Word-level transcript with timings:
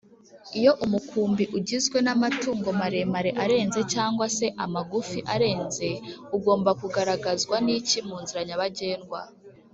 iyo 0.59 0.71
umukumbi 0.85 1.43
ugizwe 1.57 1.97
n’amatungo 2.05 2.69
maremare 2.81 3.31
arenze 3.43 3.79
cg 3.91 4.17
se 4.37 4.47
amagufi 4.63 5.19
arenze 5.33 5.89
ugomba 6.37 6.69
kugaragazwa 6.81 7.55
n’iki 7.65 7.99
munzira 8.07 8.41
nyabagendwa 8.47 9.19